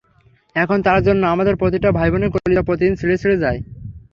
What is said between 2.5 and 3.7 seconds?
প্রতিদিন ছিঁড়ে ছিঁড়ে যায়।